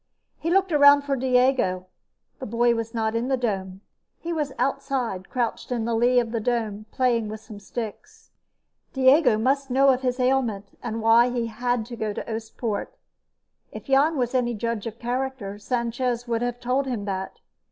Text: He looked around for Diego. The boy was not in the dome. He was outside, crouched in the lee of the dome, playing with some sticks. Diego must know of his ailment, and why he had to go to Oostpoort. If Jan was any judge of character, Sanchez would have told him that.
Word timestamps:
He 0.39 0.49
looked 0.49 0.71
around 0.71 1.03
for 1.03 1.15
Diego. 1.15 1.85
The 2.39 2.47
boy 2.47 2.73
was 2.73 2.95
not 2.95 3.13
in 3.13 3.27
the 3.27 3.37
dome. 3.37 3.81
He 4.19 4.33
was 4.33 4.51
outside, 4.57 5.29
crouched 5.29 5.71
in 5.71 5.85
the 5.85 5.93
lee 5.93 6.19
of 6.19 6.31
the 6.31 6.39
dome, 6.39 6.87
playing 6.89 7.29
with 7.29 7.39
some 7.39 7.59
sticks. 7.59 8.31
Diego 8.93 9.37
must 9.37 9.69
know 9.69 9.89
of 9.89 10.01
his 10.01 10.19
ailment, 10.19 10.75
and 10.81 11.03
why 11.03 11.29
he 11.29 11.45
had 11.45 11.85
to 11.85 11.95
go 11.95 12.13
to 12.13 12.23
Oostpoort. 12.27 12.87
If 13.71 13.83
Jan 13.83 14.17
was 14.17 14.33
any 14.33 14.55
judge 14.55 14.87
of 14.87 14.97
character, 14.97 15.59
Sanchez 15.59 16.27
would 16.27 16.41
have 16.41 16.59
told 16.59 16.87
him 16.87 17.05
that. 17.05 17.37